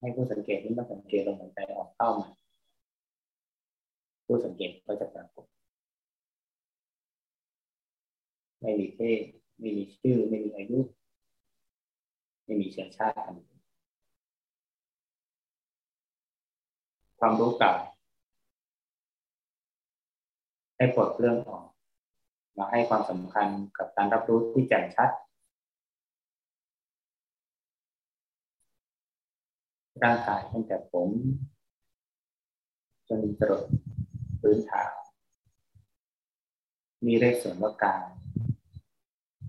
[0.00, 2.28] ให้ผู้สังเกตนี้มาสังเกตลมหายใจออกเข้ามา
[4.26, 5.46] ผู้สังเกตก็จะปรากฏ
[8.64, 9.22] ไม่มีเพศ
[9.60, 10.78] ไม่มีชื่อ ไม่มีอายุ
[12.44, 13.34] ไม่มีเชื้อชาติ
[17.18, 17.74] ความรู้เก่า
[20.76, 21.64] ให้ปลดเรื่องออก
[22.58, 23.48] มาให้ความสำคัญ
[23.78, 25.10] กับการรับรู้ที่แจ่มชัด
[30.02, 31.08] ร่างกายตั้งแต่ผม
[33.08, 33.62] จนจรด
[34.40, 34.84] พื้นเท้า
[37.06, 38.04] มีเรียกส่วนว่ากาย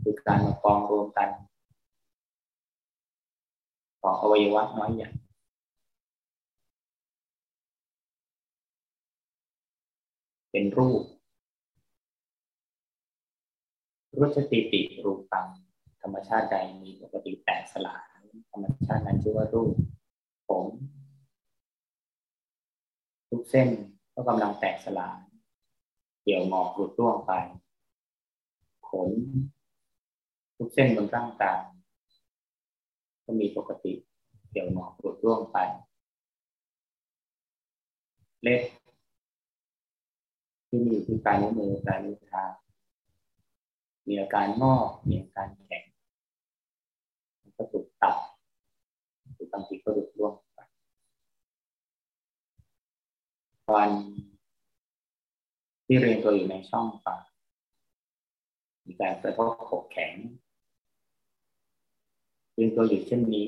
[0.08, 1.30] คือการมากองรวมกัน
[4.02, 5.10] ของอวัยวะน้อยใหญ่
[10.52, 11.02] เป็นรูป
[14.20, 15.48] รุชติติรูปัง
[16.02, 18.08] ธรรมชาติใดมีปกติแตกสลาย
[18.52, 19.74] ธรรมชาตินั้นชื่อว่ารูป
[20.50, 20.66] ผม
[23.30, 23.70] ทุกเส้น
[24.14, 25.18] ก็กำลังแตกสลาย
[26.22, 27.34] เกี่ยวหงอกหลุดร่วงไป
[28.90, 29.12] ขน
[30.58, 31.60] ทุกเส้นบนร่างกาย
[33.26, 33.94] ก็มีปกติ
[34.50, 35.58] เกี่ยวหงอกหลุดร่วงไป
[38.42, 38.62] เล็บ
[40.68, 42.44] ที่มีอยู่ที่ปลายนิ้วมือปลายนิ้วเท้า
[44.08, 45.84] มีอาการงอกมีอาการแข็ง
[47.58, 48.16] ก็ถูกตัด
[49.34, 50.60] หรือบางทีก็หลุดร่วงไป
[53.76, 53.92] วัน
[55.86, 57.24] ที่เรียนตัวอยู่ในช่องปาก
[58.86, 60.14] มีการกระทบขบแข็ง
[62.56, 63.48] เรียนตัวอยู่เช่นนี้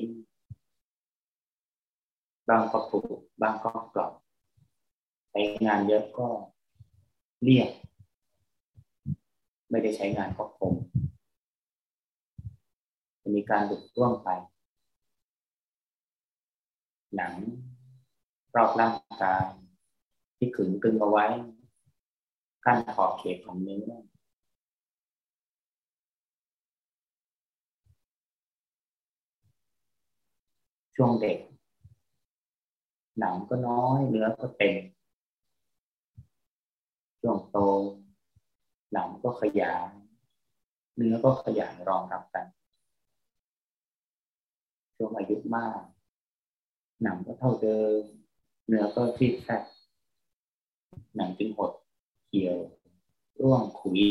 [2.48, 4.12] บางก็ผูกบางก็กรอบ
[5.30, 6.28] ใช้งานเยอะก็
[7.44, 7.70] เรียก
[9.70, 10.72] ไม่ได้ใช้งานก็คง
[13.22, 14.28] จะมีการหลุดร่วงไป
[17.16, 17.34] หนัง
[18.54, 19.44] รอบร่างกาย
[20.36, 21.26] ที่ขึงกึงเอาไว้
[22.64, 23.90] กั้นขอบเขตของเนื้อ
[31.00, 31.38] ช่วงเด็ก
[33.18, 34.76] หนังก็น้อยเนื้อก็เต็ม
[37.20, 37.56] ช่วงโต
[38.92, 39.90] หนังก็ขยาย
[40.96, 42.46] เนื้อก็ขยายรองรับกัน
[44.96, 45.80] ช่วงอายุมาก
[47.02, 48.00] หนังก็เท่าเดิม
[48.66, 49.64] เนื้อก็ที่แฟก
[51.16, 51.72] หนังจึงหด
[52.26, 52.56] เขียว
[53.40, 54.02] ร่วงขุย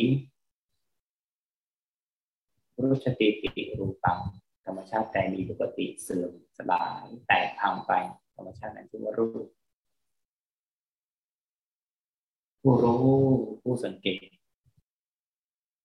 [2.81, 4.19] รูชติติรูปัง
[4.67, 7.91] ธรรมชาติแต่มีปกติเสื่อมสลายแตกพังไป
[8.35, 9.47] ธรรมชาตินั้นชื่อว่ารูป
[12.61, 13.03] ผู้รู้
[13.63, 14.25] ผู้สังเกต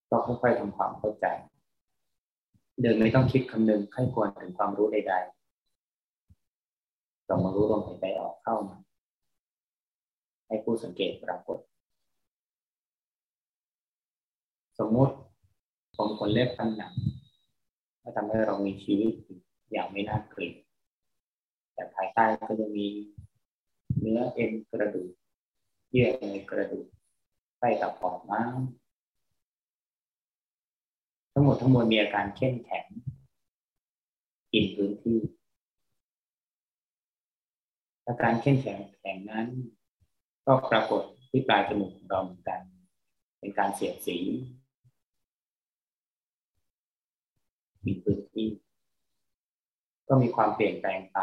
[0.09, 1.25] ก็ค่อยๆทำความเข้าใจ
[2.81, 8.75] เดินไม่ต้องคิดคำนึงให้ควรถึงความรู้ใดๆต้องมารู้ลมหายใจออกเข้ามา
[10.47, 11.57] ให้ผู้สังเกตปรากฏ
[14.79, 15.13] สมมติ
[15.95, 16.93] ผมคนเล็บฟันหนัง
[18.03, 19.13] ก็ทำให้เรามีชีวิต
[19.71, 20.55] อย่างไม่น่าเกลียด
[21.73, 22.87] แต่ภายใต้ก็จะมี
[23.99, 25.11] เนื้อเอ็นกระดูก
[25.91, 26.87] เยื่อในกระดูก
[27.59, 28.61] ใต้ตับปอดม้าม
[31.31, 32.85] ทั้งหมดทั้งมวลมีอาการเข้มแข็ง
[34.51, 35.19] กินพื้นที่
[38.07, 39.47] อาการเข้มแข็งแข็งนั้น
[40.45, 42.59] ก็ปรากฏที่ปลายจมูกของเราเหมือนกัน
[43.39, 44.17] เป็นการเสียดสี
[47.85, 48.47] มีพื้นที่
[50.07, 51.19] ก็มีความเปลี่ยนแปลงไป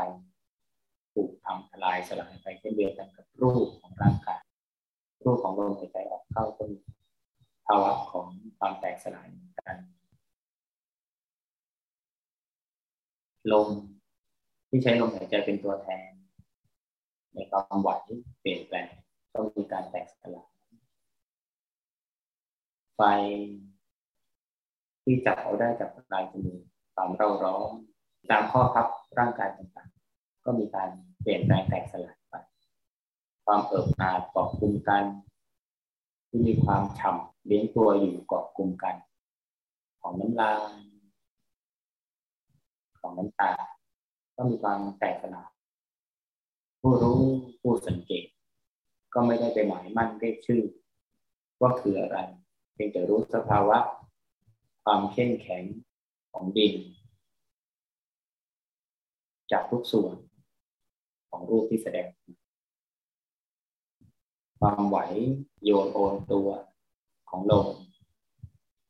[1.15, 4.43] ถูกทำทลายสลายไปเช่นเดียวกันกับรูปของร่างกาย
[5.25, 6.79] รูปของลมหายใจออกเข้าก็มี
[7.67, 8.27] ภาวะของ
[8.59, 9.79] ความแตกสลายเหมือนกัน
[13.53, 13.69] ลม
[14.69, 16.11] ที่ใช้ลมหายใจเป็นตัวแทน
[17.35, 17.91] ในความไหว
[18.41, 18.89] เปลี่ยนแปลง
[19.35, 20.51] ต้องมีการแตกสลาย
[22.97, 23.01] ไฟ
[25.05, 26.61] ที่จับเอาได้จากลายจมูก
[26.95, 27.71] ความเร่าร้อน
[28.31, 28.87] ตามข้อพับ
[29.19, 30.89] ร่างกายต่างๆ ก็มีการ
[31.21, 32.35] เปลี่ยนแปลงแตกสลายไป
[33.45, 35.05] ความเอิบอาดเกาะกลุ่มกัน
[36.29, 38.97] ที่มีความฉ่ำเลี้ยงตัวอยู่เกาะกลุ่มกัน
[40.01, 40.71] ของน้ำลาย
[43.01, 43.51] ของน้ำตา
[44.37, 45.51] ก็มีความแตกสลาย
[46.81, 47.19] ผู้รู้
[47.61, 48.27] ผู้สังเกต
[49.15, 50.63] ก็ไม่ได้ไปหมายมั่นเรียกชื่อ
[51.61, 52.19] ว่าคืออะไร
[52.75, 53.79] เพียงแต่รู้สภาวะ
[54.85, 55.65] ความเข้มแข็ง
[56.33, 56.75] ของดิน
[59.51, 60.15] จากทุกส่วน
[61.31, 62.09] ของรูปที่แสดง
[64.59, 64.99] ความไหว
[65.65, 66.49] โยนโอนตัว
[67.29, 67.67] ของลม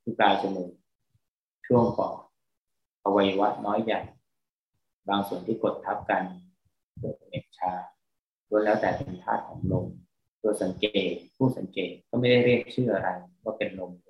[0.03, 0.72] ที่ปลายจมูก
[1.66, 2.16] ช่วงปอด
[3.05, 4.00] อวัยวะน้อยใหญ่
[5.09, 6.22] บางส่วนที่กดทับกัน
[6.98, 7.72] เกิดเหน็บชา
[8.48, 9.87] ล้วนแล้วแต่เป็นธาตุของลม
[10.42, 13.09] ตัวสังเกตผู้สังเกตก็ไม่ได้เรียกชื่ออะไร
[13.44, 14.10] ว่าเป็นลมหร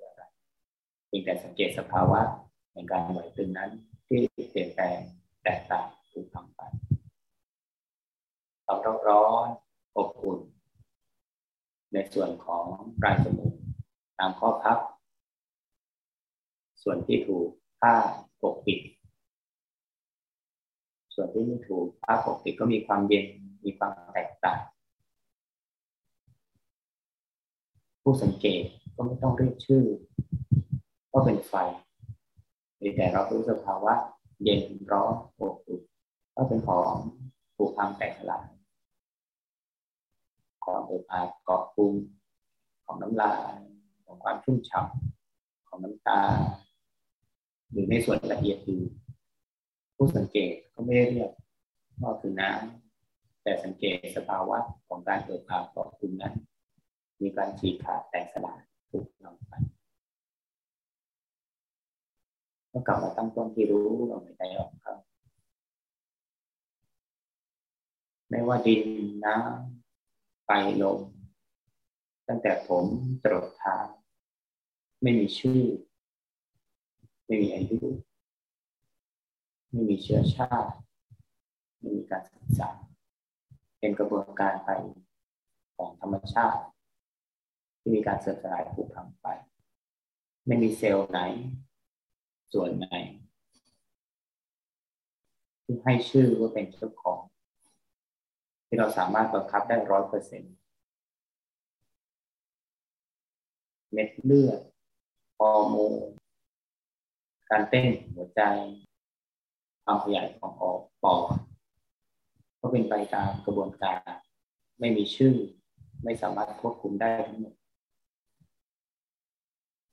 [1.13, 2.21] พียงแต่สังเกตสภาวะ
[2.73, 3.71] ในการไหวตึงนั้น
[4.07, 4.19] ที่
[4.49, 4.99] เปลี่ยนแปลง
[5.43, 6.61] แตกต่างถูกทำไป
[8.65, 9.47] ความร้อน
[9.97, 10.39] อบอุ่น
[11.93, 12.65] ในส่วนของ
[13.01, 13.53] ปลายจมูก
[14.19, 14.77] ตามข้อพับ
[16.83, 17.47] ส่วนที่ถูก
[17.79, 17.93] ผ้า
[18.41, 18.79] ปกปิด
[21.15, 23.25] ส่วนที่ไม่ถูกผ้าปกปิดก็มีความเย็น
[23.63, 24.59] มีความแตกต่าง
[28.01, 28.63] ผู้สังเกต
[28.95, 29.83] ก็ไม่ต้องเรียกชื่อ
[31.11, 31.53] ว่าเป็นไฟ
[32.95, 33.93] แต่เรารู้สภาวะ
[34.43, 35.81] เย็นร้อนอบอุ่น
[36.35, 36.95] ก็เป็นของ
[37.55, 38.45] ผูกพังแตกสลาย
[40.65, 41.93] ความอบอาบเกาะปุง
[42.85, 43.53] ของน้ำลาย
[44.05, 46.21] ของความชุ่มฉ่ำของน้ำตา
[47.71, 48.81] หรือในส่วนละเอียดอยู่
[49.95, 51.31] ผู้สังเกตก็ไม่ได้เรียก
[52.01, 56.33] ว่าคือน้ำแต่สังเกตสภาวะของการเกิดภาพของคุณนั้น
[57.21, 59.53] มีการฉีกขาดแตกสลายถูกลงไป
[62.71, 64.97] ก็กลับมาตั้งต้นที่รู้ลมหายใจออกครับ
[68.29, 68.81] ไม่ว่าดิน
[69.25, 70.49] น้ำไฟ
[70.81, 70.99] ลม
[72.27, 72.85] ตั้งแต่ผม
[73.23, 73.77] ตรดเท้า
[75.01, 75.61] ไม่มีชื่อ
[77.25, 77.79] ไม่มีอายุ
[79.71, 80.73] ไม่มีเชื้อชาติ
[81.79, 82.69] ไม่มีการศึกษา
[83.79, 84.69] เป็นกระบวนการไป
[85.75, 86.61] ของธรรมชาติ
[87.79, 89.27] ที่มีการเสื่อมสลายผูกพังไป
[90.47, 91.19] ไม่มีเซลล์ไหน
[92.53, 92.87] ส่วนไหน
[95.63, 97.21] ที่ให้ชื่อว่าเป็นเจ้าของ
[98.67, 100.53] ที่เราสามารถบังคับได้ร้อยเปอร์เซ็นต์
[103.91, 104.59] เม็ดเลือด
[105.37, 105.93] ฮอร์โมน
[107.49, 108.41] การเต้นหัวใจ
[109.83, 111.23] ความขยายของออกปอด
[112.59, 113.99] ก็เป็นไปตามกระบวนการ
[114.79, 115.35] ไม่มีชื่อ
[116.03, 117.53] ไม่สามารถควบคุมได้ทั้งหมด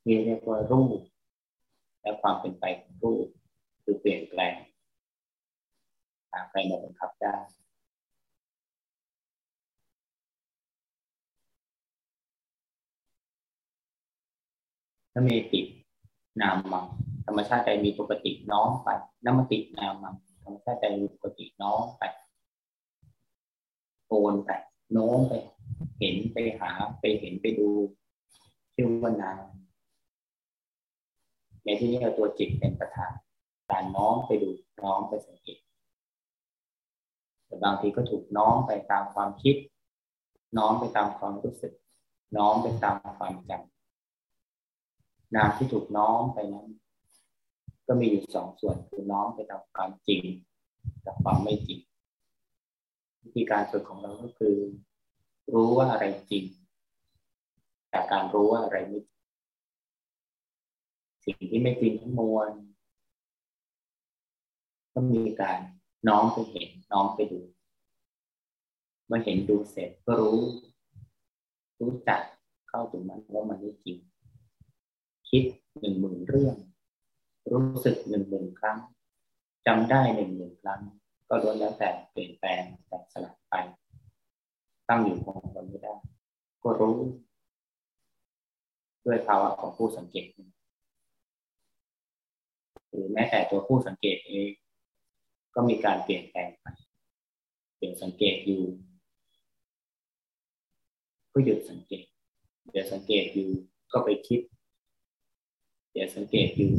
[0.06, 1.00] นี่เรียกว่ารูป
[2.02, 3.26] และความเป็นไปของรูป
[3.84, 4.56] คือเปลี่ยนแปลง
[6.32, 7.36] ตามใครมาบังคับได้
[15.12, 15.66] ถ้ามีติด
[16.40, 16.86] นามมัง
[17.26, 18.88] ธรรมชาติใจมีปกติน้อมไป
[19.24, 22.02] น้ำมตินามมังธรรมชาติใจมีปกติน้อมไป
[24.08, 24.50] โอนไป
[24.92, 25.32] โน้มไป
[25.98, 27.68] เห็นไปหาไปเห็นไปดู
[28.74, 29.57] ชื่อว่านาม
[31.68, 33.12] ในที่นี้เราตัวจิตเป็นประธาน
[33.70, 34.50] การน้อมไปดู
[34.84, 35.58] น้อมไปสังเกต
[37.46, 39.56] แต่บางทีก็ถูกน้อมไปตามความคิด
[40.58, 41.72] น้อมไปตามความรู้สึก
[42.36, 46.68] น้อมไปตามความจำนามที่ถูกน้อมไปนั้น
[47.86, 50.22] ก็มีอยู่สองส่วนคือน้อมไปตามความจริง
[51.06, 51.80] กับความไม่จริง
[53.22, 54.56] วิธีการฝึกของเราก็คือ
[55.54, 56.44] รู้ว่าอะไรจริง
[57.90, 59.17] แต่การรู้ว่าอะไรไม่จริง
[61.28, 62.50] สิ่งที่ไม่จริงทั้งมวล
[64.92, 65.58] ก็มีการ
[66.08, 67.40] น้อมไปเห็นน้อมไปดู
[69.06, 70.38] เมื่อเห็นดูเสร็จก็รู้
[71.80, 72.20] รู้จัก
[72.68, 73.98] เข้าถึงมันว่ามันไม่จริง
[75.28, 75.44] คิด
[75.80, 76.56] หนึ่งหมื่นเรื่อง
[77.52, 78.78] รู้สึกหนึ่งหมื่นครั้ง
[79.66, 80.80] จำได้หนึ่งหมื่นครั้ง
[81.28, 83.54] ก็ล้วนแล้วแต่เปลี่ยนแปลงแต่สลับไป
[84.88, 85.94] ตั้งอยู่คงทนไม่ได้
[86.62, 86.96] ก็รู้
[89.04, 90.26] ด้วยภาวะของผู้สังเกต
[92.92, 94.50] หรือแม้แต่ตัวผู้สังเกตเอง
[95.54, 96.66] ก็มีการเปลี่ยนแปลงไป
[97.76, 98.62] เปลี่ยนสังเกตอยู่
[101.32, 102.04] ก็หยุดสังเกต
[102.70, 103.50] เดี๋ยวสังเกตอยู่
[103.92, 104.40] ก็ไปคิด
[105.94, 106.74] อย่าสังเกตอยู่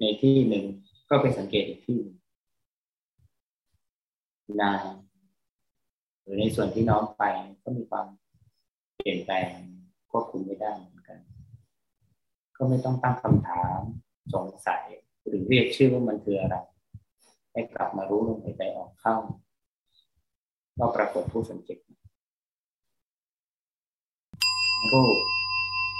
[0.00, 0.64] ในที่หนึ่ง
[1.10, 2.00] ก็ไปสังเกตอีกที่
[4.60, 4.86] นาน
[6.20, 7.22] หรือในส่วนที่น้อมไป
[7.62, 8.06] ก็มีความ
[8.96, 9.50] เปลี่ยนแปลง
[10.10, 11.18] ควบคุมไม่ได้เหมือนกัน
[12.56, 13.80] ก็ไม่ต้องตั้งคำถาม
[14.34, 14.84] สงสัย
[15.26, 16.56] หรือเรียกชื่อว่ามันคืออะไร
[17.52, 19.16] ให้กลับมารู้ลมหายใจออกเข้า
[20.78, 21.78] ก็ปรากฏผู้สังเกต
[24.92, 25.16] รูป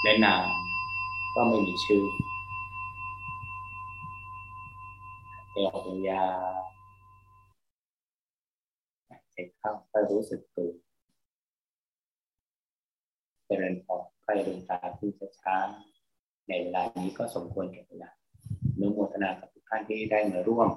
[0.03, 0.45] และนาม
[1.35, 2.03] ก็ไม่มีชื่อ
[5.51, 6.23] เอวเป็นยา
[9.33, 10.71] เจ็บเข้าก็รู้สึกตัว
[13.45, 15.57] เจริญพอใกล้ดวงตาที่จะช้า
[16.47, 18.09] ในเวลานี้ก็สมควรแก่เวลา
[18.79, 20.69] นุโมทนากับทุกท่านที่ได้มาร่วม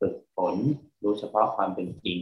[0.00, 0.54] ฝึกฝน
[1.02, 2.18] รู้เฉพาะความเป็นจริง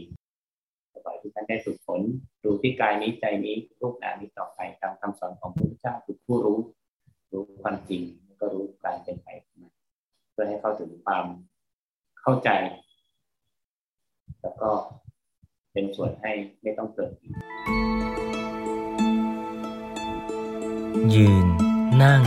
[1.03, 2.01] ขอให้ทุกท่านได้ฝึกฝน
[2.43, 6.59] ดูที่กายนี้ใจนี้รูปนามนี้ต่อไปตามคำสอนของพระพุทธเจ้าคือผู้รู้
[7.31, 9.27] รู้ความจริงแล้วก็รู้การเป็นไป
[10.31, 11.25] เพื่อให้เข้าถึงความ
[12.21, 12.49] เข้าใจ
[14.41, 14.69] แล้วก็
[15.73, 16.31] เป็นส่วนให้
[16.61, 17.33] ไม่ต้องเกิดอีก
[21.13, 21.45] ยืน
[22.03, 22.23] นั่ง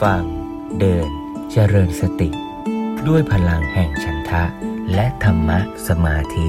[0.00, 0.24] ฟัง
[0.78, 1.08] เดิน
[1.54, 2.28] เจริญสติ
[3.08, 4.44] ด้วยพลังแห่งฉันทะ
[4.94, 6.48] และธรรมะสมาธิ